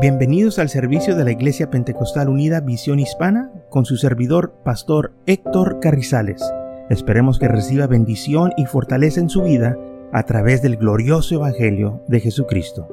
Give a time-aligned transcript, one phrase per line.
[0.00, 5.80] Bienvenidos al servicio de la Iglesia Pentecostal Unida Visión Hispana con su servidor, Pastor Héctor
[5.80, 6.40] Carrizales.
[6.88, 9.76] Esperemos que reciba bendición y fortaleza en su vida
[10.12, 12.86] a través del glorioso Evangelio de Jesucristo.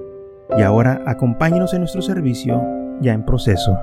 [0.58, 2.60] Y ahora acompáñenos en nuestro servicio
[3.02, 3.78] ya en proceso.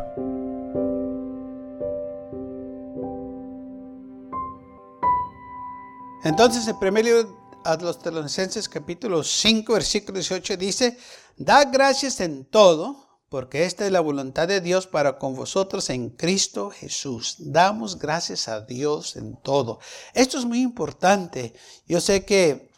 [6.24, 10.98] Entonces, el primer libro a los Tesalonicenses capítulo 5, versículo 18 dice,
[11.36, 13.01] da gracias en todo
[13.32, 17.36] porque esta es la voluntad de Dios para con vosotros en Cristo Jesús.
[17.38, 19.78] Damos gracias a Dios en todo.
[20.12, 21.54] Esto es muy importante.
[21.88, 22.70] Yo sé que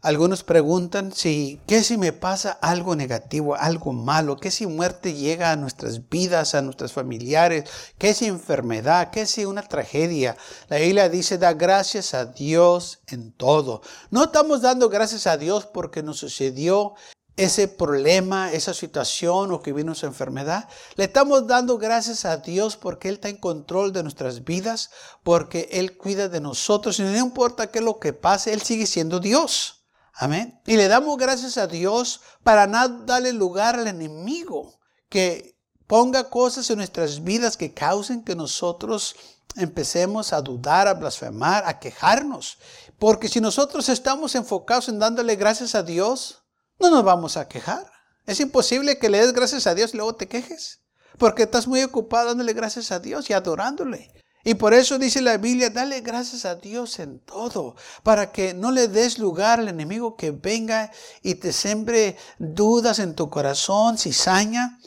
[0.00, 4.38] algunos preguntan si, ¿qué si me pasa algo negativo, algo malo?
[4.38, 7.68] ¿Qué si muerte llega a nuestras vidas, a nuestros familiares?
[7.98, 9.10] ¿Qué si enfermedad?
[9.10, 10.38] ¿Qué si una tragedia?
[10.68, 13.82] La Biblia dice, da gracias a Dios en todo.
[14.10, 16.94] No estamos dando gracias a Dios porque nos sucedió
[17.36, 20.68] ese problema, esa situación o que vino esa enfermedad.
[20.96, 24.90] Le estamos dando gracias a Dios porque Él está en control de nuestras vidas,
[25.22, 28.86] porque Él cuida de nosotros y no importa qué es lo que pase, Él sigue
[28.86, 29.84] siendo Dios.
[30.14, 30.60] Amén.
[30.66, 36.68] Y le damos gracias a Dios para no darle lugar al enemigo que ponga cosas
[36.70, 39.16] en nuestras vidas que causen que nosotros
[39.56, 42.58] empecemos a dudar, a blasfemar, a quejarnos.
[42.98, 46.41] Porque si nosotros estamos enfocados en dándole gracias a Dios,
[46.82, 47.90] no nos vamos a quejar.
[48.26, 50.80] Es imposible que le des gracias a Dios y luego te quejes.
[51.16, 54.12] Porque estás muy ocupado dándole gracias a Dios y adorándole.
[54.44, 58.72] Y por eso dice la Biblia, dale gracias a Dios en todo, para que no
[58.72, 60.90] le des lugar al enemigo que venga
[61.22, 64.80] y te sembre dudas en tu corazón, cizaña,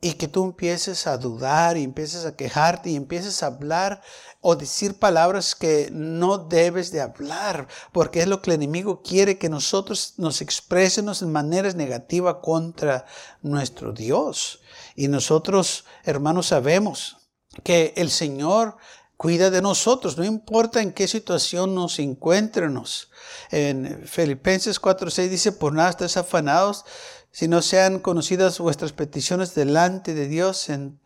[0.00, 4.00] y que tú empieces a dudar y empieces a quejarte y empieces a hablar
[4.40, 9.36] o decir palabras que no debes de hablar, porque es lo que el enemigo quiere
[9.36, 13.04] que nosotros nos expresemos en maneras negativas contra
[13.42, 14.60] nuestro Dios.
[14.96, 17.18] Y nosotros, hermanos, sabemos
[17.62, 18.76] que el Señor
[19.18, 23.10] cuida de nosotros, no importa en qué situación nos encuentremos.
[23.50, 26.86] En Filipenses 4:6 dice, por nada estés afanados,
[27.32, 30.98] si no sean conocidas vuestras peticiones delante de Dios en,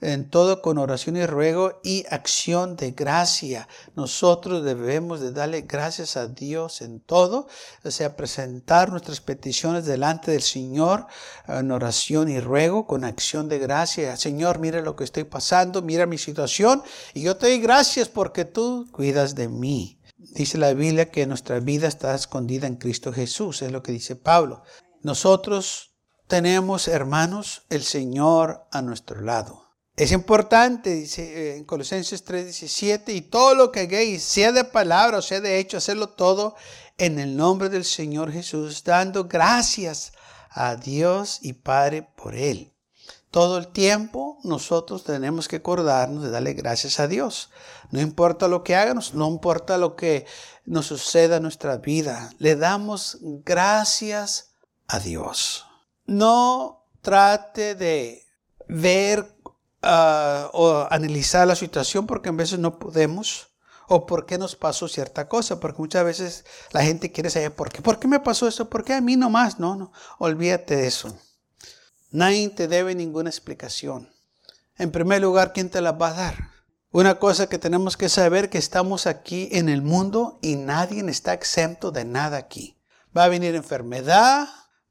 [0.00, 3.68] en, todo con oración y ruego y acción de gracia.
[3.96, 7.48] Nosotros debemos de darle gracias a Dios en todo,
[7.84, 11.06] o sea, presentar nuestras peticiones delante del Señor
[11.48, 14.16] en oración y ruego con acción de gracia.
[14.16, 16.82] Señor, mira lo que estoy pasando, mira mi situación
[17.12, 19.98] y yo te doy gracias porque tú cuidas de mí.
[20.16, 24.14] Dice la Biblia que nuestra vida está escondida en Cristo Jesús, es lo que dice
[24.14, 24.62] Pablo.
[25.02, 25.92] Nosotros
[26.28, 29.62] tenemos, hermanos, el Señor a nuestro lado.
[29.96, 35.18] Es importante, dice eh, en Colosenses 3:17, y todo lo que hagáis, sea de palabra
[35.18, 36.54] o sea de hecho, hacerlo todo
[36.98, 40.12] en el nombre del Señor Jesús, dando gracias
[40.48, 42.72] a Dios y Padre por Él.
[43.30, 47.50] Todo el tiempo nosotros tenemos que acordarnos de darle gracias a Dios.
[47.90, 50.26] No importa lo que hagamos, no importa lo que
[50.64, 54.51] nos suceda en nuestra vida, le damos gracias
[54.92, 55.66] a Dios.
[56.06, 58.26] No trate de
[58.68, 59.26] ver
[59.82, 63.48] ah, o analizar la situación porque a veces no podemos
[63.88, 67.70] o por qué nos pasó cierta cosa, porque muchas veces la gente quiere saber por
[67.70, 67.82] qué.
[67.82, 68.68] ¿Por qué me pasó eso?
[68.68, 69.58] ¿Por qué a mí nomás?
[69.58, 71.18] No, no, olvídate de eso.
[72.10, 74.10] Nadie te debe ninguna explicación.
[74.76, 76.34] En primer lugar, ¿quién te la va a dar?
[76.90, 81.32] Una cosa que tenemos que saber que estamos aquí en el mundo y nadie está
[81.32, 82.78] exento de nada aquí.
[83.16, 84.48] Va a venir enfermedad,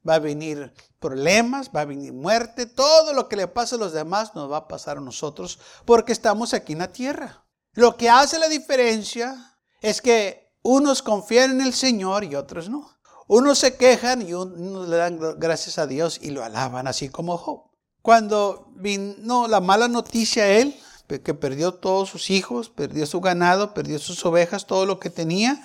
[0.08, 3.92] va a venir problemas, va a venir muerte, todo lo que le pasa a los
[3.92, 7.44] demás nos va a pasar a nosotros porque estamos aquí en la tierra.
[7.74, 12.88] Lo que hace la diferencia es que unos confían en el Señor y otros no.
[13.28, 17.38] Unos se quejan y unos le dan gracias a Dios y lo alaban, así como
[17.38, 17.70] Job.
[18.02, 20.76] Cuando vino la mala noticia a él,
[21.06, 25.62] que perdió todos sus hijos, perdió su ganado, perdió sus ovejas, todo lo que tenía,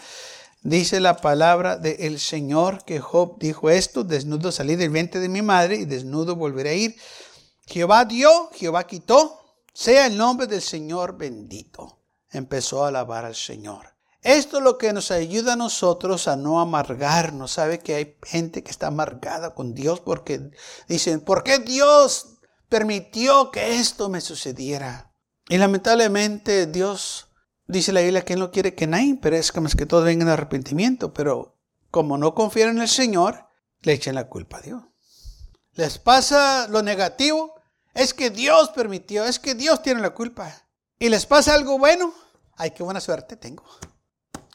[0.67, 5.41] Dice la palabra del Señor que Job dijo esto, desnudo salí del vientre de mi
[5.41, 6.97] madre y desnudo volveré a ir.
[7.67, 12.02] Jehová dio, Jehová quitó, sea el nombre del Señor bendito.
[12.29, 13.96] Empezó a alabar al Señor.
[14.22, 17.53] Esto es lo que nos ayuda a nosotros a no amargarnos.
[17.53, 20.52] Sabe que hay gente que está amargada con Dios porque
[20.90, 25.13] dicen, ¿por qué Dios permitió que esto me sucediera?
[25.47, 27.27] Y lamentablemente Dios
[27.67, 31.14] Dice la Biblia que no quiere que nadie perezca más que todos vengan a arrepentimiento,
[31.14, 31.58] pero
[31.91, 33.46] como no confían en el Señor,
[33.81, 34.84] le echen la culpa a Dios.
[35.73, 37.53] Les pasa lo negativo,
[37.93, 40.52] es que Dios permitió, es que Dios tiene la culpa.
[40.97, 42.14] Y les pasa algo bueno,
[42.55, 43.64] ay, qué buena suerte tengo.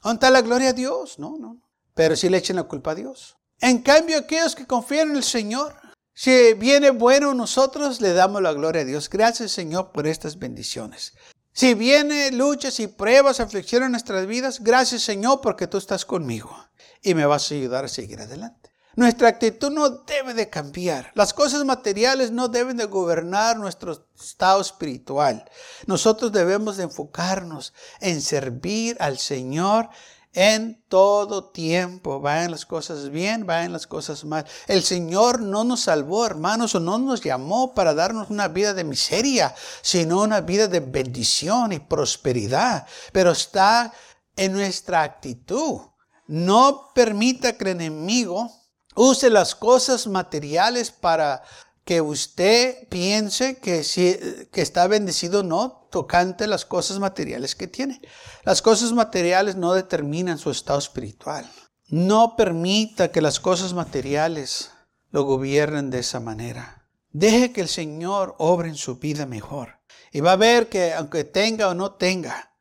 [0.03, 1.19] ¿Dónde la gloria a Dios?
[1.19, 1.61] No, no.
[1.95, 3.37] Pero sí le echen la culpa a Dios.
[3.61, 5.75] En cambio, aquellos que confían en el Señor,
[6.15, 9.09] Si viene bueno nosotros, le damos la gloria a Dios.
[9.09, 11.15] Gracias Señor por estas bendiciones.
[11.55, 16.57] Si viene luchas y pruebas, aflicción en nuestras vidas, gracias Señor porque tú estás conmigo
[17.03, 18.73] y me vas a ayudar a seguir adelante.
[18.95, 21.13] Nuestra actitud no debe de cambiar.
[21.15, 25.49] Las cosas materiales no deben de gobernar nuestro estado espiritual.
[25.87, 29.89] Nosotros debemos de enfocarnos en servir al Señor
[30.33, 32.21] en todo tiempo.
[32.21, 34.47] Vayan las cosas bien, vayan las cosas mal.
[34.67, 38.85] El Señor no nos salvó, hermanos, o no nos llamó para darnos una vida de
[38.85, 42.87] miseria, sino una vida de bendición y prosperidad.
[43.13, 43.93] Pero está
[44.37, 45.81] en nuestra actitud.
[46.27, 48.51] No permita que el enemigo
[48.95, 51.43] use las cosas materiales para
[51.85, 54.17] que usted piense que, si,
[54.53, 58.01] que está bendecido no tocante las cosas materiales que tiene.
[58.45, 61.49] Las cosas materiales no determinan su estado espiritual.
[61.89, 64.71] No permita que las cosas materiales
[65.11, 66.89] lo gobiernen de esa manera.
[67.11, 69.81] Deje que el Señor obre en su vida mejor.
[70.13, 72.55] Y va a ver que aunque tenga o no tenga,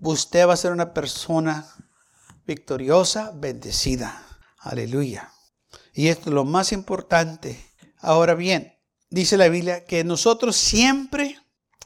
[0.00, 1.66] usted va a ser una persona
[2.46, 4.24] victoriosa, bendecida.
[4.58, 5.32] Aleluya.
[5.92, 7.71] Y esto es lo más importante.
[8.02, 8.78] Ahora bien,
[9.08, 11.38] dice la Biblia que nosotros siempre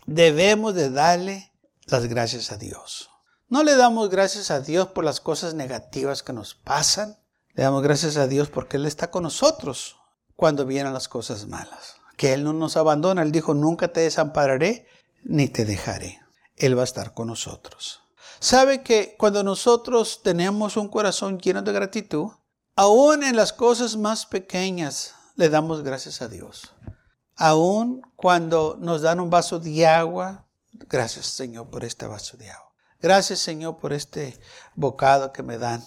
[0.07, 1.53] debemos de darle
[1.85, 3.11] las gracias a Dios.
[3.49, 7.17] No le damos gracias a Dios por las cosas negativas que nos pasan.
[7.55, 9.97] Le damos gracias a Dios porque Él está con nosotros
[10.35, 11.97] cuando vienen las cosas malas.
[12.17, 13.23] Que Él no nos abandona.
[13.23, 14.89] Él dijo, nunca te desampararé
[15.23, 16.21] ni te dejaré.
[16.57, 18.01] Él va a estar con nosotros.
[18.41, 22.31] ¿Sabe que cuando nosotros tenemos un corazón lleno de gratitud,
[22.79, 26.75] Aún en las cosas más pequeñas le damos gracias a Dios.
[27.37, 32.73] Aún cuando nos dan un vaso de agua, gracias Señor por este vaso de agua.
[33.00, 34.41] Gracias Señor por este
[34.75, 35.85] bocado que me dan.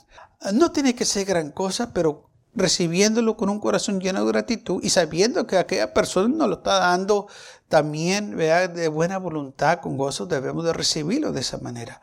[0.54, 4.90] No tiene que ser gran cosa, pero recibiéndolo con un corazón lleno de gratitud y
[4.90, 7.28] sabiendo que aquella persona nos lo está dando
[7.68, 12.02] también de buena voluntad, con gozo, debemos de recibirlo de esa manera.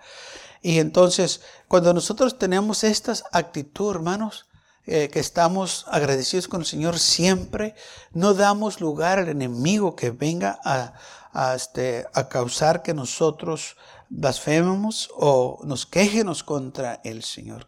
[0.63, 4.47] Y entonces, cuando nosotros tenemos esta actitud, hermanos,
[4.87, 7.75] eh, que estamos agradecidos con el Señor siempre,
[8.13, 13.77] no damos lugar al enemigo que venga a, este, a causar que nosotros
[14.09, 17.67] blasfememos o nos quejemos contra el Señor.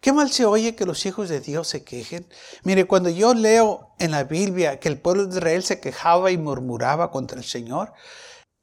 [0.00, 2.28] Qué mal se oye que los hijos de Dios se quejen.
[2.62, 6.36] Mire, cuando yo leo en la Biblia que el pueblo de Israel se quejaba y
[6.36, 7.92] murmuraba contra el Señor,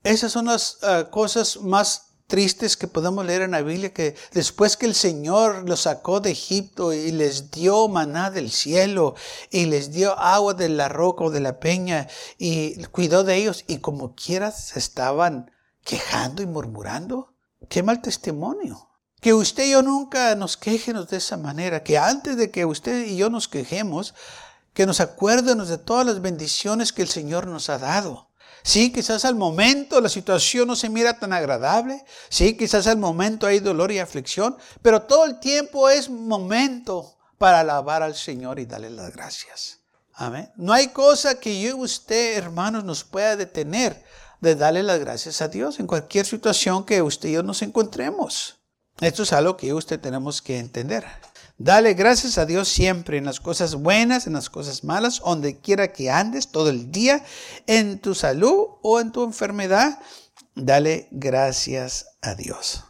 [0.04, 4.78] esas son las uh, cosas más tristes que podemos leer en la Biblia que después
[4.78, 9.16] que el Señor los sacó de Egipto y les dio maná del cielo
[9.52, 12.08] y les dio agua de la roca o de la peña
[12.38, 15.52] y cuidó de ellos y como quiera se estaban
[15.84, 17.34] quejando y murmurando.
[17.70, 18.90] Qué mal testimonio.
[19.22, 23.08] Que usted y yo nunca nos quejemos de esa manera, que antes de que usted
[23.08, 24.14] y yo nos quejemos,
[24.74, 28.25] que nos acuérdenos de todas las bendiciones que el Señor nos ha dado.
[28.66, 32.04] Sí, quizás al momento la situación no se mira tan agradable.
[32.30, 34.58] Sí, quizás al momento hay dolor y aflicción.
[34.82, 39.82] Pero todo el tiempo es momento para alabar al Señor y darle las gracias.
[40.16, 40.52] Amén.
[40.56, 44.04] No hay cosa que yo y usted, hermanos, nos pueda detener
[44.42, 48.56] de darle las gracias a Dios en cualquier situación que usted y yo nos encontremos.
[49.00, 51.06] Esto es algo que usted tenemos que entender.
[51.58, 55.94] Dale gracias a Dios siempre, en las cosas buenas, en las cosas malas, donde quiera
[55.94, 57.24] que andes todo el día,
[57.66, 60.00] en tu salud o en tu enfermedad.
[60.54, 62.84] Dale gracias a Dios.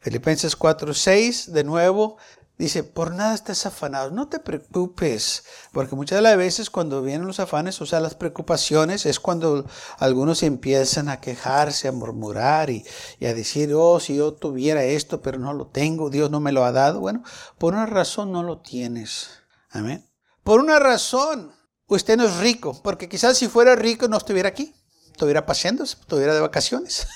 [0.00, 2.18] Filipenses 4:6, de nuevo,
[2.62, 5.42] Dice, por nada estés afanado, no te preocupes,
[5.72, 9.66] porque muchas de las veces cuando vienen los afanes, o sea, las preocupaciones, es cuando
[9.98, 12.84] algunos empiezan a quejarse, a murmurar y,
[13.20, 16.64] a decir, oh, si yo tuviera esto, pero no lo tengo, Dios no me lo
[16.64, 17.00] ha dado.
[17.00, 17.24] Bueno,
[17.58, 19.30] por una razón no lo tienes.
[19.70, 20.08] Amén.
[20.44, 21.52] Por una razón,
[21.88, 24.72] usted no es rico, porque quizás si fuera rico no estuviera aquí,
[25.06, 27.08] estuviera paseando, estuviera de vacaciones.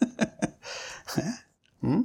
[1.16, 1.34] ¿Eh?
[1.80, 2.02] ¿Mm?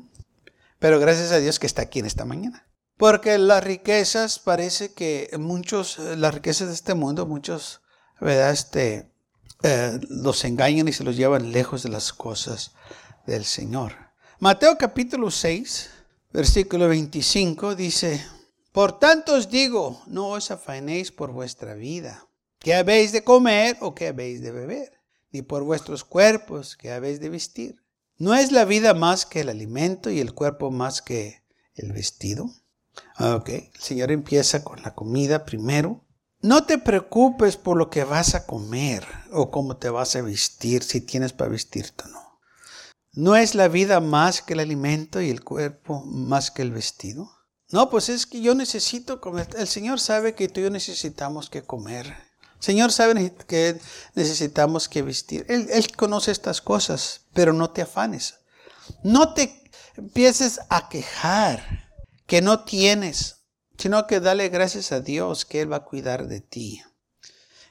[0.78, 2.66] Pero gracias a Dios que está aquí en esta mañana.
[2.98, 7.82] Porque las riquezas, parece que muchos, las riquezas de este mundo, muchos,
[8.22, 8.52] ¿verdad?
[8.52, 9.12] Este,
[9.64, 12.72] eh, los engañan y se los llevan lejos de las cosas
[13.26, 13.94] del Señor.
[14.40, 15.90] Mateo capítulo 6,
[16.32, 18.26] versículo 25 dice,
[18.72, 22.28] Por tanto os digo, no os afanéis por vuestra vida,
[22.60, 27.20] qué habéis de comer o qué habéis de beber, ni por vuestros cuerpos, qué habéis
[27.20, 27.76] de vestir.
[28.18, 32.50] ¿No es la vida más que el alimento y el cuerpo más que el vestido?
[33.20, 36.06] Ok, el Señor empieza con la comida primero.
[36.42, 40.84] No te preocupes por lo que vas a comer o cómo te vas a vestir,
[40.84, 42.42] si tienes para vestirte o no.
[43.14, 47.32] ¿No es la vida más que el alimento y el cuerpo más que el vestido?
[47.72, 49.48] No, pues es que yo necesito comer.
[49.58, 52.16] El Señor sabe que tú y yo necesitamos que comer.
[52.60, 53.80] Señor sabe que
[54.16, 55.46] necesitamos que vestir.
[55.50, 58.40] Él conoce estas cosas, pero no te afanes.
[59.04, 59.64] No te
[59.98, 61.85] empieces a quejar
[62.28, 63.38] que no tienes,
[63.78, 66.82] sino que dale gracias a Dios que Él va a cuidar de ti.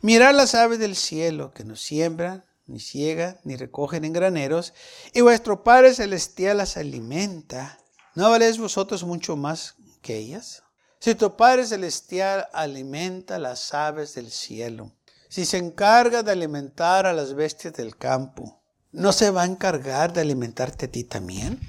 [0.01, 4.75] Mirad las aves del cielo que no siembran, ni ciegan, ni recogen en graneros,
[5.13, 7.79] y vuestro Padre Celestial las alimenta.
[8.15, 10.63] ¿No valéis vosotros mucho más que ellas?
[11.01, 14.93] Si tu Padre Celestial alimenta las aves del cielo,
[15.29, 20.13] si se encarga de alimentar a las bestias del campo, ¿no se va a encargar
[20.13, 21.61] de alimentarte a ti también?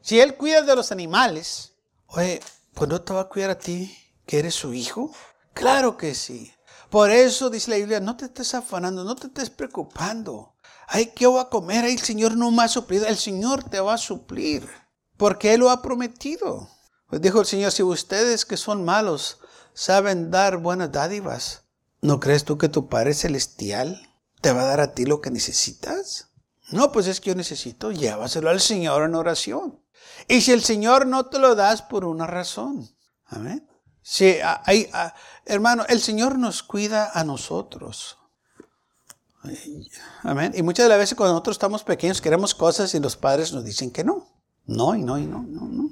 [0.00, 1.67] Si Él cuida de los animales,
[2.08, 2.40] oye,
[2.74, 3.96] pues no te va a cuidar a ti,
[4.26, 5.10] que eres su hijo.
[5.54, 6.52] Claro que sí.
[6.90, 10.54] Por eso dice la Biblia, no te estés afanando, no te estés preocupando.
[10.86, 11.84] Ay, ¿qué voy a comer?
[11.84, 13.06] Ay, el Señor no me ha suplido.
[13.06, 14.68] El Señor te va a suplir,
[15.16, 16.68] porque Él lo ha prometido.
[17.08, 19.38] Pues dijo el Señor, si ustedes que son malos
[19.74, 21.64] saben dar buenas dádivas,
[22.00, 25.30] ¿no crees tú que tu Padre Celestial te va a dar a ti lo que
[25.30, 26.28] necesitas?
[26.70, 29.80] No, pues es que yo necesito, llévaselo al Señor en oración.
[30.26, 32.88] Y si el Señor no te lo das por una razón.
[33.26, 33.68] Amén.
[34.02, 34.90] Sí, hay,
[35.44, 38.16] hermano, el Señor nos cuida a nosotros.
[40.22, 40.52] Amén.
[40.56, 43.64] Y muchas de las veces cuando nosotros estamos pequeños queremos cosas y los padres nos
[43.64, 44.26] dicen que no.
[44.66, 45.90] No, y no, y no, no, no.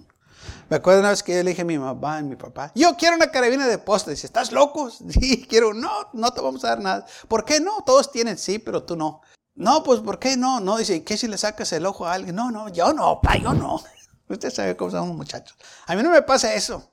[0.69, 2.97] Me acuerdo una vez que yo le dije a mi mamá y mi papá, yo
[2.97, 4.11] quiero una carabina de posta.
[4.11, 4.91] Dice, ¿estás loco?
[5.09, 7.07] Sí, quiero, no, no te vamos a dar nada.
[7.29, 7.83] ¿Por qué no?
[7.85, 9.21] Todos tienen sí, pero tú no.
[9.55, 10.61] No, pues ¿por qué no?
[10.61, 12.35] No, dice, ¿qué si le sacas el ojo a alguien?
[12.35, 13.81] No, no, yo no, pa, yo no.
[14.29, 15.57] Usted sabe cómo somos muchachos.
[15.87, 16.93] A mí no me pasa eso.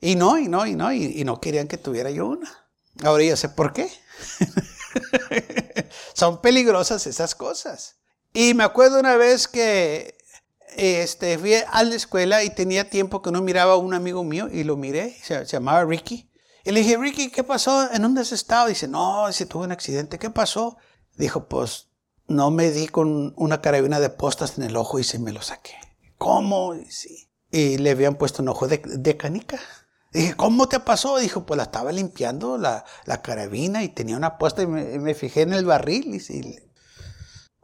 [0.00, 2.50] Y no, y no, y no, y, no querían que tuviera yo una.
[3.04, 3.90] Ahora ya sé por qué.
[6.14, 7.96] Son peligrosas esas cosas.
[8.32, 10.16] Y me acuerdo una vez que
[10.76, 14.48] este, fui a la escuela y tenía tiempo que no miraba a un amigo mío
[14.50, 16.30] y lo miré, se, llamaba Ricky.
[16.64, 17.90] Y le dije, Ricky, ¿qué pasó?
[17.92, 18.68] ¿En dónde has estado?
[18.68, 20.18] Dice, no, dice, tuve un accidente.
[20.18, 20.76] ¿Qué pasó?
[21.16, 21.88] Dijo, pues
[22.26, 25.42] no me di con una carabina de postas en el ojo y se me lo
[25.42, 25.89] saqué.
[26.20, 26.74] ¿Cómo?
[26.74, 27.30] Y, sí.
[27.50, 29.58] y le habían puesto un ojo de, canica.
[30.12, 31.16] Dije, ¿cómo te pasó?
[31.16, 35.40] Dijo, pues la estaba limpiando la, la carabina y tenía una puesta y me, fijé
[35.40, 36.60] en el barril y,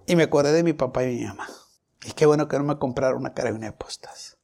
[0.07, 1.47] y, me acordé de mi papá y mi mamá.
[2.03, 4.39] Y qué bueno que no me compraron una carabina de postas.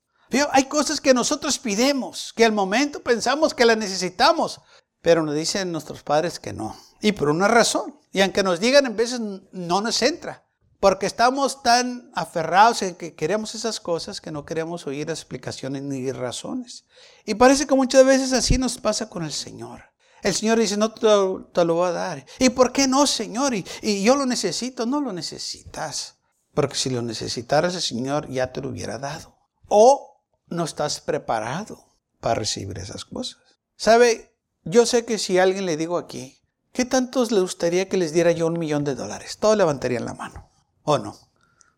[0.51, 4.61] hay cosas que nosotros pidemos, que al momento pensamos que las necesitamos,
[5.01, 6.77] pero nos dicen nuestros padres que no.
[7.01, 7.99] Y por una razón.
[8.13, 10.45] Y aunque nos digan, en veces no nos entra.
[10.83, 16.11] Porque estamos tan aferrados en que queremos esas cosas que no queremos oír explicaciones ni
[16.11, 16.87] razones.
[17.25, 19.85] Y parece que muchas veces así nos pasa con el Señor.
[20.25, 22.27] El Señor dice, no te, lo voy a dar.
[22.41, 23.55] ¿Y por qué no, Señor?
[23.55, 24.85] Y, y, yo lo necesito.
[24.85, 26.17] No lo necesitas.
[26.53, 29.37] Porque si lo necesitaras, el Señor ya te lo hubiera dado.
[29.69, 33.39] O no estás preparado para recibir esas cosas.
[33.77, 34.35] ¿Sabe?
[34.65, 36.41] Yo sé que si alguien le digo aquí,
[36.73, 39.39] ¿qué tantos le gustaría que les diera yo un millón de dólares?
[39.39, 40.52] Todos levantarían la mano.
[40.83, 41.19] ¿O no?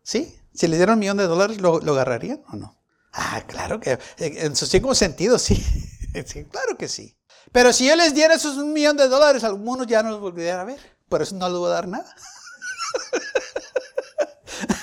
[0.03, 0.39] ¿Sí?
[0.53, 2.77] Si le dieron un millón de dólares, ¿lo, agarrarían o no?
[3.11, 5.55] Ah, claro que en su cinco sentido sí.
[6.25, 6.45] sí.
[6.45, 7.17] Claro que sí.
[7.51, 10.59] Pero si yo les diera esos un millón de dólares, algunos ya no los volverían
[10.59, 10.79] a ver.
[11.07, 12.15] Por eso no les voy a dar nada.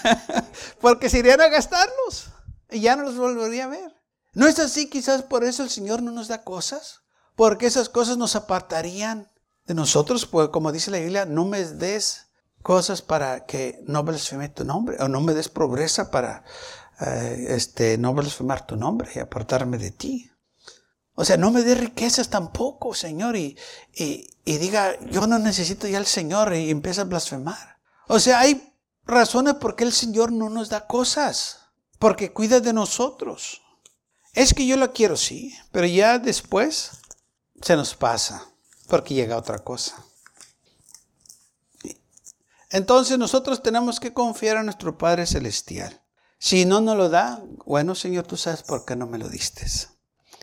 [0.80, 2.28] Porque se irían a gastarlos
[2.70, 3.94] y ya no los volvería a ver.
[4.34, 4.88] ¿No es así?
[4.88, 7.00] Quizás por eso el Señor no nos da cosas.
[7.36, 9.30] Porque esas cosas nos apartarían
[9.66, 10.26] de nosotros.
[10.26, 12.26] Pues como dice la Biblia, no me des
[12.62, 16.44] cosas para que no blasfeme tu nombre, o no me des pobreza para
[17.00, 20.30] eh, este, no blasfemar tu nombre y apartarme de ti.
[21.14, 23.58] O sea, no me des riquezas tampoco, Señor, y,
[23.94, 27.78] y, diga, yo no necesito ya al Señor y empieza a blasfemar.
[28.08, 31.58] O sea, hay razones por qué el Señor no nos da cosas,
[31.98, 33.60] porque cuida de nosotros.
[34.32, 36.92] Es que yo lo quiero, sí, pero ya después
[37.60, 38.46] se nos pasa,
[38.88, 40.02] porque llega otra cosa.
[42.72, 46.02] Entonces nosotros tenemos que confiar a nuestro Padre Celestial.
[46.38, 49.66] Si no nos lo da, bueno Señor, tú sabes por qué no me lo diste.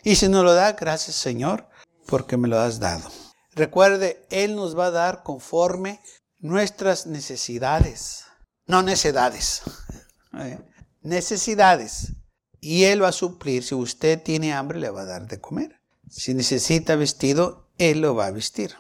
[0.04, 1.68] Y si no lo da, gracias Señor,
[2.06, 3.10] porque me lo has dado.
[3.56, 6.00] Recuerde, Él nos va a dar conforme
[6.38, 8.24] nuestras necesidades,
[8.68, 9.64] no necedades,
[10.34, 10.60] ¿eh?
[11.02, 12.14] necesidades.
[12.62, 15.82] Y Él va a suplir, si usted tiene hambre, le va a dar de comer.
[16.10, 18.76] Si necesita vestido, Él lo va a vestir.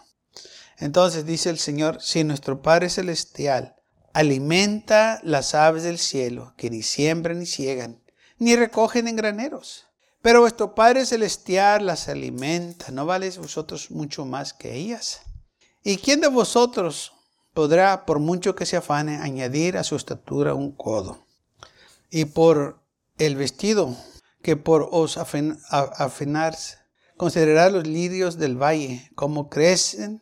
[0.80, 3.76] Entonces dice el Señor, si nuestro Padre Celestial
[4.14, 8.02] alimenta las aves del cielo, que ni siembran ni ciegan,
[8.38, 9.88] ni recogen en graneros,
[10.22, 15.22] pero vuestro Padre Celestial las alimenta, ¿no vale vosotros mucho más que ellas?
[15.84, 17.14] ¿Y quién de vosotros
[17.54, 21.26] podrá, por mucho que se afane, añadir a su estatura un codo?
[22.10, 22.82] Y por
[23.18, 23.96] el vestido
[24.42, 26.78] que por os afinarse,
[27.18, 30.22] considerad los lirios del valle, como crecen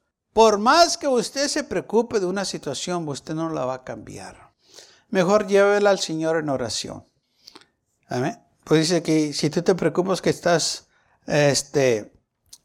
[0.33, 4.53] Por más que usted se preocupe de una situación, usted no la va a cambiar.
[5.09, 7.05] Mejor llévela al Señor en oración.
[8.07, 8.41] Amén.
[8.63, 10.87] Pues dice que si tú te preocupas que estás
[11.25, 12.13] este,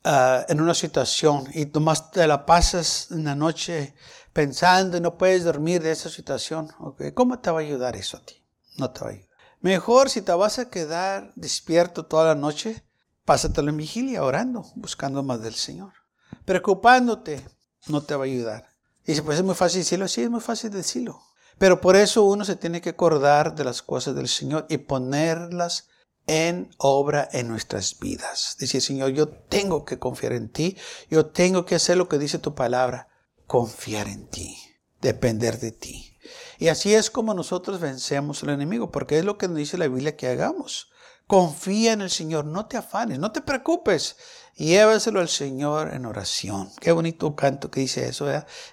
[0.05, 3.95] ah, en una situación y nomás te la pasas una noche
[4.33, 6.69] pensando y no puedes dormir de esa situación,
[7.15, 8.45] ¿cómo te va a ayudar eso a ti?
[8.77, 9.29] No te va a ayudar.
[9.61, 12.85] Mejor si te vas a quedar despierto toda la noche,
[13.25, 15.95] pásatelo en vigilia, orando, buscando más del Señor.
[16.45, 17.45] Preocupándote
[17.89, 18.69] no te va a ayudar.
[19.05, 21.23] Y dice, pues es muy fácil decirlo, sí, es muy fácil decirlo.
[21.59, 25.89] Pero por eso uno se tiene que acordar de las cosas del Señor y ponerlas
[26.27, 28.57] en obra en nuestras vidas.
[28.59, 30.77] Dice, Señor, yo tengo que confiar en ti,
[31.09, 33.09] yo tengo que hacer lo que dice tu palabra
[33.47, 34.59] confiar en ti,
[35.01, 36.19] depender de ti.
[36.59, 39.89] Y así es como nosotros vencemos al enemigo, porque es lo que nos dice la
[39.89, 40.91] Biblia que hagamos.
[41.27, 44.17] Confía en el Señor, no te afanes, no te preocupes.
[44.55, 46.71] Llévaselo al Señor en oración.
[46.81, 48.27] Qué bonito canto que dice eso,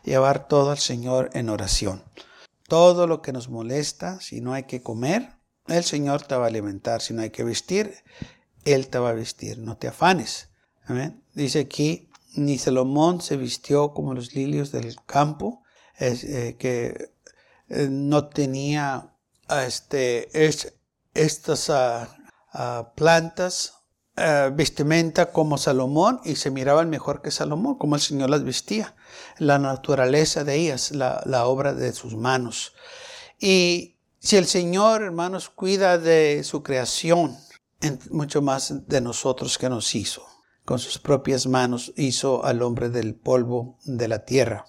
[0.04, 2.04] llevar todo al Señor en oración.
[2.68, 5.36] Todo lo que nos molesta, si no hay que comer,
[5.68, 7.02] el Señor te va a alimentar.
[7.02, 8.04] Si no hay que vestir,
[8.66, 9.58] Él te va a vestir.
[9.58, 10.50] No te afanes.
[11.34, 15.64] Dice aquí, ni Salomón se vistió como los lilios del campo,
[16.00, 17.12] eh, que
[17.70, 19.16] eh, no tenía
[19.50, 20.30] este,
[21.14, 22.16] estas ah,
[22.96, 23.74] plantas,
[24.16, 28.96] eh, vestimenta como Salomón y se miraban mejor que Salomón, como el Señor las vestía,
[29.38, 32.74] la naturaleza de ellas, la, la obra de sus manos.
[33.40, 37.38] Y si el Señor, hermanos, cuida de su creación,
[38.12, 40.26] mucho más de nosotros que nos hizo
[40.66, 44.66] con sus propias manos hizo al hombre del polvo de la tierra.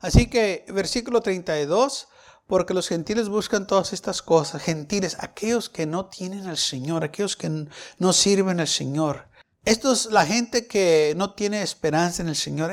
[0.00, 2.08] Así que versículo 32,
[2.46, 7.36] porque los gentiles buscan todas estas cosas, gentiles, aquellos que no tienen al Señor, aquellos
[7.36, 7.66] que
[7.98, 9.28] no sirven al Señor.
[9.64, 12.70] Esto es la gente que no tiene esperanza en el Señor.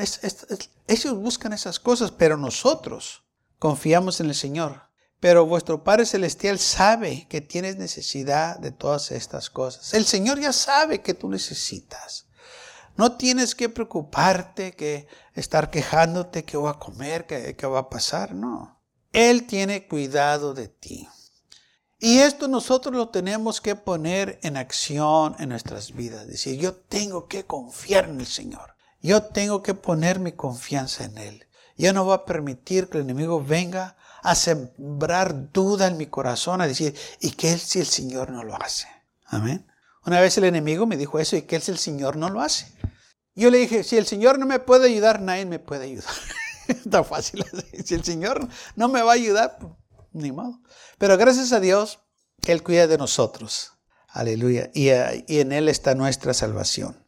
[0.88, 3.24] ellos buscan esas cosas, pero nosotros
[3.58, 4.84] confiamos en el Señor.
[5.20, 9.94] Pero vuestro Padre Celestial sabe que tienes necesidad de todas estas cosas.
[9.94, 12.28] El Señor ya sabe que tú necesitas.
[12.96, 17.90] No tienes que preocuparte, que estar quejándote que va a comer, que, que va a
[17.90, 18.36] pasar.
[18.36, 18.73] No.
[19.14, 21.08] Él tiene cuidado de ti.
[22.00, 26.28] Y esto nosotros lo tenemos que poner en acción en nuestras vidas.
[26.28, 28.76] Decir, yo tengo que confiar en el Señor.
[29.02, 31.48] Yo tengo que poner mi confianza en Él.
[31.78, 36.62] Yo no voy a permitir que el enemigo venga a sembrar duda en mi corazón,
[36.62, 38.88] a decir, ¿y qué si el Señor no lo hace?
[39.26, 39.66] Amén.
[40.06, 42.68] Una vez el enemigo me dijo eso, ¿y qué si el Señor no lo hace?
[43.36, 46.14] Yo le dije, si el Señor no me puede ayudar, nadie me puede ayudar.
[46.68, 47.46] Está fácil.
[47.84, 49.58] Si el Señor no me va a ayudar,
[50.12, 50.62] ni modo.
[50.98, 52.00] Pero gracias a Dios,
[52.48, 53.74] Él cuida de nosotros.
[54.08, 54.70] Aleluya.
[54.74, 57.06] Y, eh, y en Él está nuestra salvación.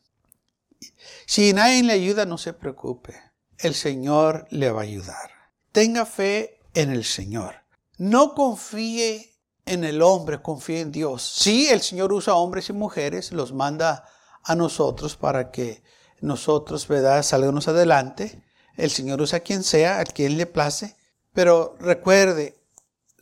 [1.28, 3.16] Si nadie le ayuda, no se preocupe.
[3.58, 5.32] El Señor le va a ayudar.
[5.72, 7.56] Tenga fe en el Señor.
[7.98, 11.24] No confíe en el hombre, confíe en Dios.
[11.24, 14.06] Sí, el Señor usa hombres y mujeres, los manda
[14.44, 15.84] a nosotros para que
[16.22, 18.44] nosotros, ¿verdad?, salgamos adelante.
[18.78, 20.96] El Señor usa a quien sea, a quien le place.
[21.34, 22.58] Pero recuerde,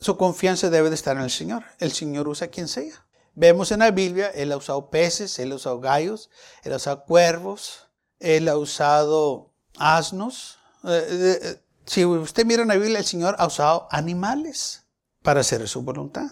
[0.00, 1.64] su confianza debe de estar en el Señor.
[1.78, 3.04] El Señor usa a quien sea.
[3.34, 6.30] Vemos en la Biblia, Él ha usado peces, Él ha usado gallos,
[6.62, 7.88] Él ha usado cuervos,
[8.20, 10.58] Él ha usado asnos.
[10.84, 14.84] Eh, eh, si usted mira en la Biblia, el Señor ha usado animales
[15.22, 16.26] para hacer su voluntad.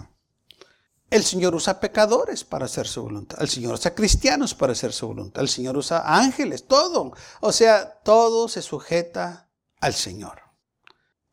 [1.12, 3.37] El Señor usa pecadores para hacer su voluntad.
[3.42, 5.42] El Señor usa cristianos para hacer su voluntad.
[5.42, 7.12] El Señor usa ángeles, todo.
[7.42, 10.40] O sea, todo se sujeta al Señor.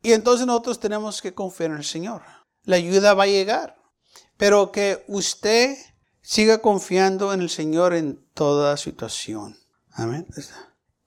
[0.02, 2.24] Y entonces nosotros tenemos que confiar en el Señor.
[2.64, 3.78] La ayuda va a llegar.
[4.36, 5.78] Pero que usted
[6.22, 9.58] siga confiando en el Señor en toda situación.
[9.94, 10.28] Amén.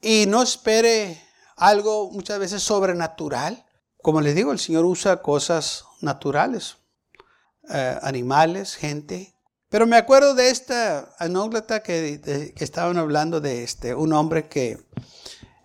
[0.00, 1.22] Y no espere
[1.56, 3.66] algo muchas veces sobrenatural.
[4.00, 6.78] Como les digo, el Señor usa cosas naturales,
[7.70, 9.34] eh, animales, gente.
[9.68, 14.78] Pero me acuerdo de esta anécdota que, estaban hablando de este, un hombre que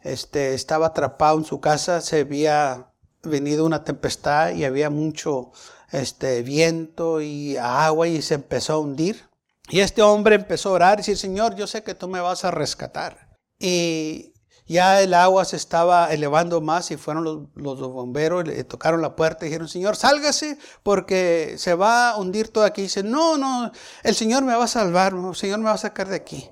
[0.02, 2.88] este, estaba atrapado en su casa, se había
[3.24, 5.52] venido una tempestad y había mucho
[5.92, 9.26] este, viento y agua y se empezó a hundir.
[9.70, 12.46] Y este hombre empezó a orar y decir, Señor, yo sé que tú me vas
[12.46, 13.38] a rescatar.
[13.60, 14.34] Y
[14.68, 19.46] ya el agua se estaba elevando más y fueron los, bomberos, le tocaron la puerta
[19.46, 22.82] y dijeron, Señor, sálgase porque se va a hundir todo aquí.
[22.82, 23.72] Y dice, no, no,
[24.04, 26.50] el Señor me va a salvar, el Señor me va a sacar de aquí.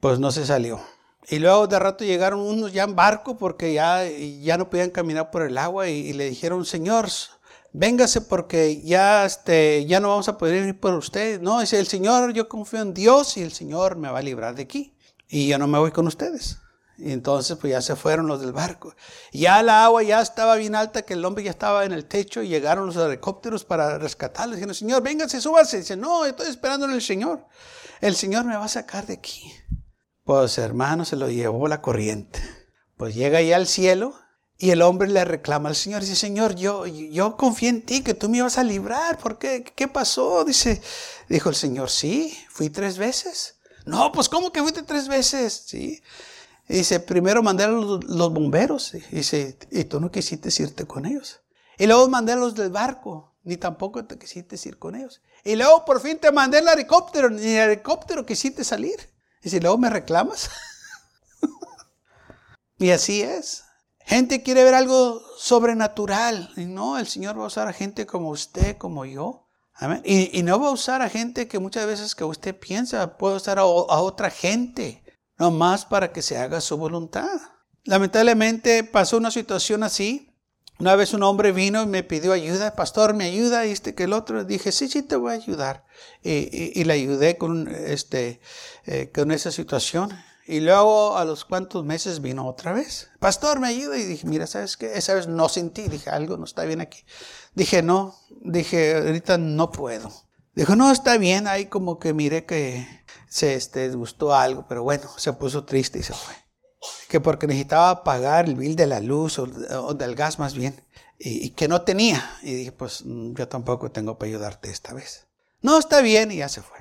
[0.00, 0.80] Pues no se salió.
[1.28, 5.30] Y luego de rato llegaron unos ya en barco porque ya, ya no podían caminar
[5.30, 7.08] por el agua y, le dijeron, Señor,
[7.72, 11.40] véngase porque ya, este, ya no vamos a poder ir por usted.
[11.40, 14.56] No, dice el Señor, yo confío en Dios y el Señor me va a librar
[14.56, 14.96] de aquí.
[15.28, 16.58] Y yo no me voy con ustedes.
[17.00, 18.94] Y entonces pues ya se fueron los del barco.
[19.32, 22.42] Ya la agua ya estaba bien alta, que el hombre ya estaba en el techo
[22.42, 24.54] y llegaron los helicópteros para rescatarlo.
[24.54, 25.78] Dijeron, Señor, véngase, súbase.
[25.78, 27.46] Dice, no, estoy esperando el Señor.
[28.00, 29.50] El Señor me va a sacar de aquí.
[30.24, 32.40] Pues hermano, se lo llevó la corriente.
[32.96, 34.14] Pues llega ya al cielo
[34.58, 36.02] y el hombre le reclama al Señor.
[36.02, 39.18] Dice, Señor, yo, yo confié en ti, que tú me ibas a librar.
[39.18, 39.64] ¿Por qué?
[39.64, 40.44] ¿Qué pasó?
[40.44, 40.82] Dice,
[41.30, 43.56] dijo el Señor, sí, fui tres veces.
[43.86, 45.64] No, pues ¿cómo que fuiste tres veces?
[45.66, 46.02] Sí.
[46.74, 48.94] Dice, primero mandé a los, bomberos.
[48.94, 51.40] Y dice, y tú no quisiste irte con ellos.
[51.78, 53.34] Y luego mandé a los del barco.
[53.42, 55.22] Ni tampoco te quisiste ir con ellos.
[55.44, 57.30] Y luego por fin te mandé el helicóptero.
[57.30, 58.98] Ni el helicóptero quisiste salir.
[59.42, 60.50] Y si luego me reclamas.
[62.78, 63.64] y así es.
[64.00, 66.50] Gente quiere ver algo sobrenatural.
[66.56, 69.46] Y no, el Señor va a usar a gente como usted, como yo.
[70.04, 73.58] Y, no va a usar a gente que muchas veces que usted piensa, puede usar
[73.58, 74.99] a, otra gente,
[75.40, 77.40] nomás para que se haga su voluntad.
[77.84, 80.36] Lamentablemente pasó una situación así.
[80.78, 84.04] Una vez un hombre vino y me pidió ayuda, pastor, me ayuda, y este que
[84.04, 84.44] el otro.
[84.44, 85.84] Dije, sí, sí, te voy a ayudar.
[86.22, 88.40] Y, le ayudé con, este,
[88.86, 90.10] eh, con esa situación.
[90.46, 93.10] Y luego a los cuantos meses vino otra vez.
[93.18, 93.98] Pastor, me ayuda.
[93.98, 94.94] Y dije, mira, ¿sabes qué?
[94.94, 95.88] Esa vez no sentí.
[95.88, 97.00] Dije, algo no está bien aquí.
[97.54, 98.14] Dije, no.
[98.42, 100.10] Dije, ahorita no puedo.
[100.54, 101.46] Dijo, no, está bien.
[101.46, 102.99] Ahí como que miré que
[103.30, 104.66] se este, gustó algo.
[104.68, 106.34] Pero bueno, se puso triste y se fue.
[107.08, 109.46] Que porque necesitaba pagar el bill de la luz o,
[109.94, 110.84] del gas más bien.
[111.18, 112.38] Y, y, que no tenía.
[112.42, 115.26] Y dije, pues mm, yo tampoco tengo para ayudarte esta vez.
[115.62, 116.30] No, está bien.
[116.30, 116.78] Y ya se fue.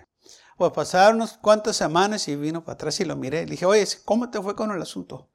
[0.58, 3.46] Pues pasaron unas cuantas semanas y vino para atrás y lo miré.
[3.46, 5.30] Le dije, oye, ¿cómo te fue con el asunto?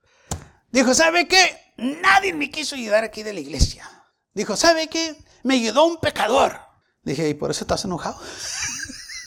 [0.70, 1.72] Dijo, ¿sabe qué?
[1.76, 3.88] Nadie me quiso ayudar aquí de la iglesia.
[4.34, 5.16] Dijo, ¿sabe qué?
[5.44, 6.58] Me ayudó un pecador.
[7.04, 8.18] Dije, ¿y por eso estás enojado?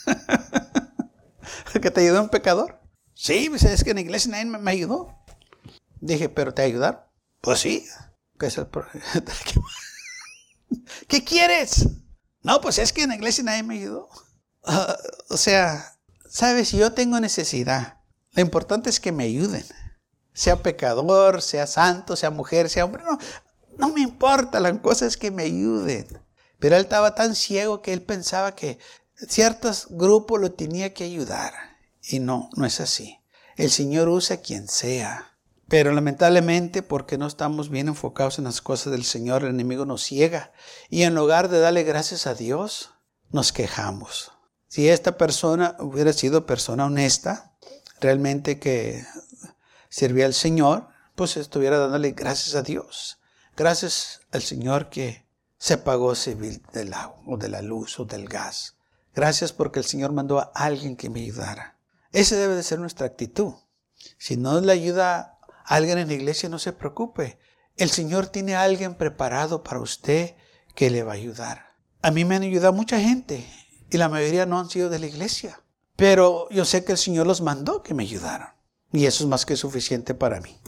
[1.82, 2.80] ¿Que te ayudó un pecador?
[3.14, 5.18] Sí, pues es que en la iglesia nadie me ayudó.
[6.00, 7.00] Dije, ¿pero te ayudaron?
[7.40, 7.84] Pues sí.
[8.38, 8.68] ¿Qué, es el
[11.08, 11.88] ¿Qué quieres?
[12.42, 14.08] No, pues es que en la iglesia nadie me ayudó.
[14.64, 14.96] Ah,
[15.28, 18.00] o sea, sabes, yo tengo necesidad.
[18.32, 19.64] Lo importante es que me ayuden.
[20.32, 23.02] Sea pecador, sea santo, sea mujer, sea hombre.
[23.02, 23.18] No,
[23.76, 26.06] no me importa, la cosa es que me ayuden.
[26.60, 28.78] Pero él estaba tan ciego que él pensaba que
[29.26, 31.54] ciertos grupos lo tenía que ayudar.
[32.02, 33.18] Y no, no es así.
[33.56, 35.36] El Señor usa a quien sea.
[35.68, 40.02] Pero lamentablemente, porque no estamos bien enfocados en las cosas del Señor, el enemigo nos
[40.02, 40.52] ciega.
[40.88, 42.90] Y en lugar de darle gracias a Dios,
[43.30, 44.32] nos quejamos.
[44.68, 47.52] Si esta persona hubiera sido persona honesta,
[48.00, 49.04] realmente que
[49.90, 53.18] servía al Señor, pues estuviera dándole gracias a Dios.
[53.56, 55.26] Gracias al Señor que
[55.58, 58.77] se pagó civil del agua, o de la luz, o del gas.
[59.18, 61.76] Gracias porque el Señor mandó a alguien que me ayudara.
[62.12, 63.52] Esa debe de ser nuestra actitud.
[64.16, 67.40] Si no le ayuda a alguien en la iglesia, no se preocupe.
[67.76, 70.36] El Señor tiene a alguien preparado para usted
[70.76, 71.74] que le va a ayudar.
[72.00, 73.44] A mí me han ayudado mucha gente
[73.90, 75.64] y la mayoría no han sido de la iglesia.
[75.96, 78.54] Pero yo sé que el Señor los mandó que me ayudaran.
[78.92, 80.60] Y eso es más que suficiente para mí.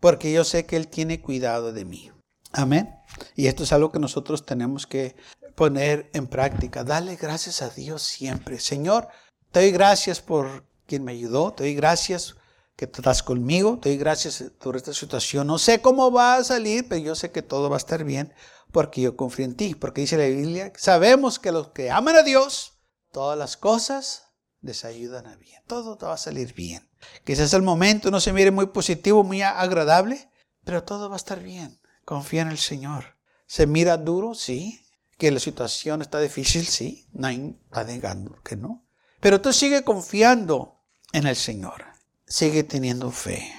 [0.00, 2.10] Porque yo sé que Él tiene cuidado de mí.
[2.52, 2.88] Amén.
[3.34, 5.16] Y esto es algo que nosotros tenemos que
[5.54, 6.84] poner en práctica.
[6.84, 8.58] Dale gracias a Dios siempre.
[8.58, 9.08] Señor,
[9.50, 11.52] te doy gracias por quien me ayudó.
[11.52, 12.36] Te doy gracias
[12.76, 13.78] que estás conmigo.
[13.78, 15.46] Te doy gracias por esta situación.
[15.46, 18.32] No sé cómo va a salir, pero yo sé que todo va a estar bien
[18.72, 19.74] porque yo confío en ti.
[19.74, 22.78] Porque dice la Biblia, sabemos que los que aman a Dios,
[23.12, 24.32] todas las cosas
[24.62, 25.62] les ayudan a bien.
[25.66, 26.88] Todo va a salir bien.
[27.24, 30.30] Quizás el momento no se mire muy positivo, muy agradable,
[30.64, 31.81] pero todo va a estar bien.
[32.04, 33.16] Confía en el Señor.
[33.46, 34.34] ¿Se mira duro?
[34.34, 34.84] Sí.
[35.18, 36.66] ¿Que la situación está difícil?
[36.66, 37.06] Sí.
[37.12, 38.84] Nadie está negando que no.
[39.20, 40.80] Pero tú sigue confiando
[41.12, 41.84] en el Señor.
[42.26, 43.52] Sigue teniendo fe.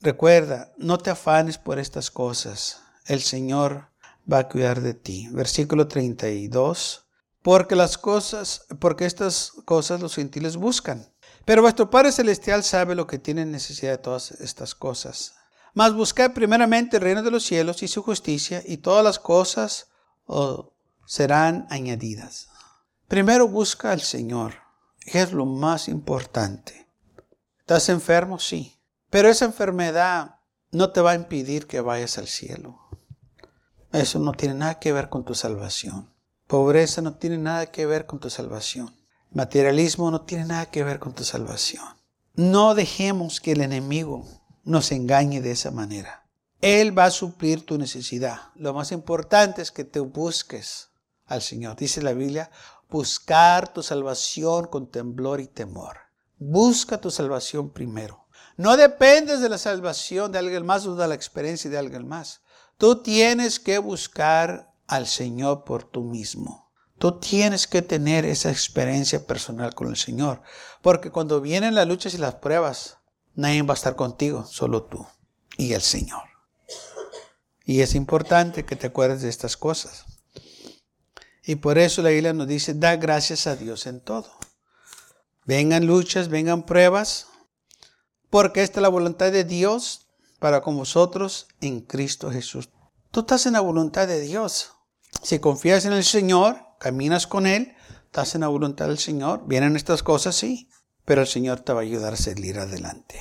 [0.00, 2.82] Recuerda, no te afanes por estas cosas.
[3.06, 3.90] El Señor
[4.30, 5.28] va a cuidar de ti.
[5.30, 7.06] Versículo 32.
[7.42, 11.12] Porque las cosas, porque estas cosas los gentiles buscan.
[11.44, 15.34] Pero vuestro Padre Celestial sabe lo que tienen necesidad de todas estas cosas.
[15.74, 19.88] Mas buscad primeramente el reino de los cielos y su justicia, y todas las cosas
[20.26, 20.66] os
[21.06, 22.48] serán añadidas.
[23.08, 24.54] Primero busca al Señor,
[25.04, 26.88] es lo más importante.
[27.60, 28.38] ¿Estás enfermo?
[28.38, 28.76] Sí.
[29.10, 30.36] Pero esa enfermedad
[30.70, 32.78] no te va a impedir que vayas al cielo.
[33.92, 36.14] Eso no tiene nada que ver con tu salvación.
[36.46, 38.94] Pobreza no tiene nada que ver con tu salvación.
[39.32, 41.84] Materialismo no tiene nada que ver con tu salvación.
[42.34, 44.24] No dejemos que el enemigo
[44.64, 46.26] nos engañe de esa manera.
[46.60, 48.50] Él va a suplir tu necesidad.
[48.54, 50.90] Lo más importante es que te busques
[51.26, 51.76] al Señor.
[51.76, 52.50] Dice la Biblia,
[52.90, 55.96] buscar tu salvación con temblor y temor.
[56.38, 58.26] Busca tu salvación primero.
[58.56, 62.42] No dependes de la salvación de alguien más o de la experiencia de alguien más.
[62.76, 66.70] Tú tienes que buscar al Señor por tú mismo.
[66.98, 70.42] Tú tienes que tener esa experiencia personal con el Señor.
[70.82, 72.98] Porque cuando vienen las luchas y las pruebas,
[73.34, 75.06] nadie va a estar contigo, solo tú
[75.56, 76.22] y el Señor.
[77.64, 80.04] Y es importante que te acuerdes de estas cosas.
[81.44, 84.30] Y por eso la Biblia nos dice, da gracias a Dios en todo.
[85.44, 87.26] Vengan luchas, vengan pruebas,
[88.28, 92.70] porque esta es la voluntad de Dios para con vosotros en Cristo Jesús.
[93.10, 94.72] Tú estás en la voluntad de Dios.
[95.22, 99.76] Si confías en el Señor, caminas con Él, estás en la voluntad del Señor, vienen
[99.76, 100.68] estas cosas, sí,
[101.04, 103.20] pero el Señor te va a ayudar a salir adelante.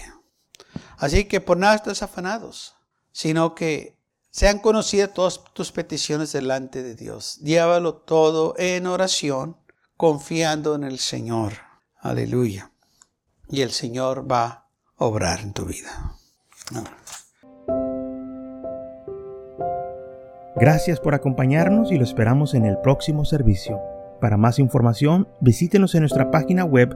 [0.98, 2.76] Así que por nada estás afanados,
[3.12, 3.98] sino que
[4.32, 7.40] sean conocidas todas tus peticiones delante de Dios.
[7.40, 9.58] Llévalo todo en oración,
[9.98, 11.54] confiando en el Señor.
[11.98, 12.72] Aleluya.
[13.50, 16.16] Y el Señor va a obrar en tu vida.
[20.56, 23.80] Gracias por acompañarnos y lo esperamos en el próximo servicio.
[24.20, 26.96] Para más información, visítenos en nuestra página web